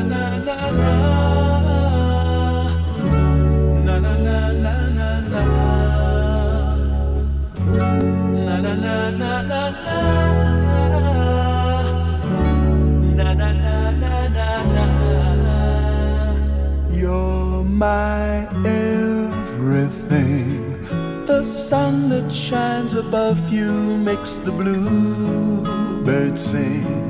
You're 16.92 17.64
my 17.64 18.48
everything. 18.66 20.82
The 21.26 21.44
sun 21.44 22.10
that 22.10 22.32
shines 22.32 22.94
above 22.94 23.52
you 23.52 23.98
makes 23.98 24.36
the 24.36 24.52
bluebird 24.52 26.38
sing. 26.38 27.05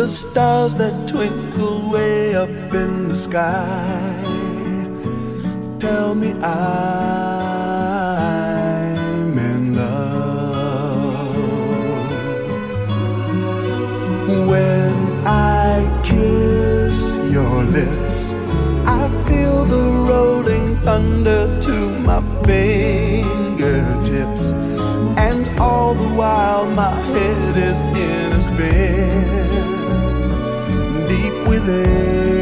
The 0.00 0.08
stars 0.08 0.72
that 0.76 1.06
twinkle 1.06 1.90
way 1.90 2.34
up 2.34 2.48
in 2.48 3.08
the 3.08 3.14
sky 3.14 4.16
tell 5.78 6.14
me 6.14 6.32
I'm 6.42 6.58
in 9.38 9.74
love. 9.76 11.36
When 14.48 14.96
I 15.26 15.84
kiss 16.02 17.14
your 17.30 17.64
lips, 17.64 18.32
I 18.86 19.06
feel 19.28 19.66
the 19.66 19.84
rolling 20.08 20.78
thunder 20.80 21.60
to 21.60 21.90
my 22.08 22.22
fingertips. 22.46 23.64
And 25.18 25.46
all 25.60 25.92
the 25.92 26.08
while 26.08 26.64
my 26.70 26.98
head 27.12 27.58
is 27.58 27.82
in 27.82 28.32
a 28.32 28.40
spin 28.40 29.29
there. 31.66 32.39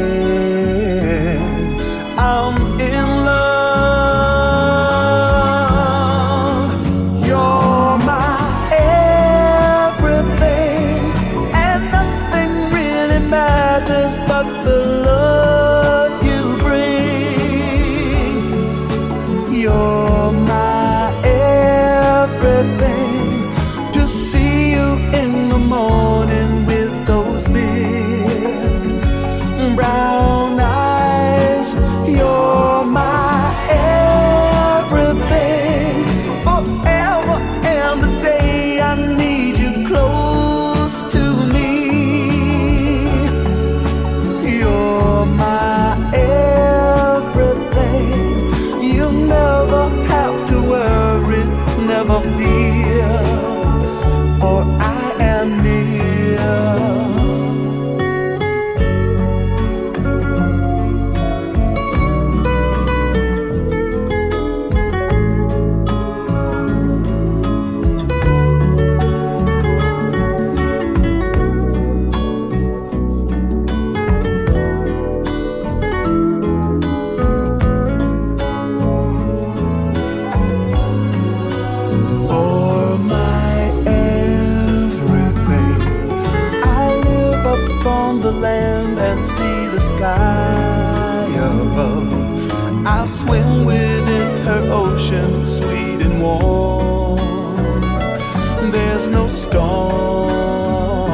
Storm, 99.49 101.11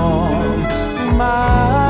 my 1.18 1.85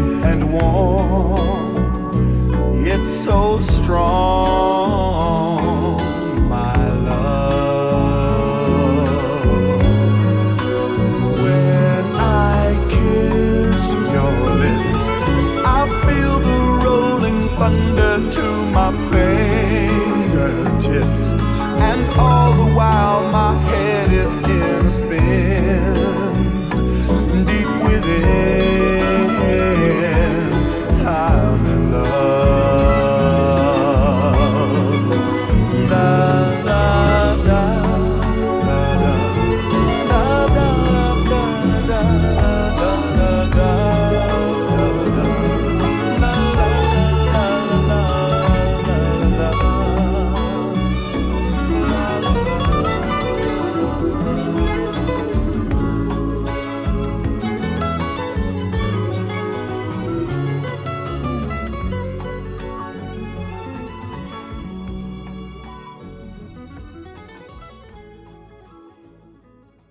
safe 0.00 0.24
and 0.24 0.52
warm. 0.52 1.76
It's 2.86 3.10
so 3.10 3.60
strong. 3.60 4.49